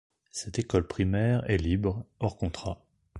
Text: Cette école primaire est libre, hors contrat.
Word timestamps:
Cette 0.31 0.57
école 0.57 0.87
primaire 0.87 1.47
est 1.47 1.57
libre, 1.59 2.03
hors 2.19 2.35
contrat. 2.35 2.81